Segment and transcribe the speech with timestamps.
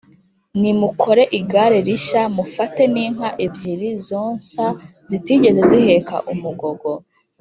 [0.59, 4.63] Nimukore igare rishya mufate n inka ebyiri zonsa
[5.09, 6.89] zitigeze ziheka umugogo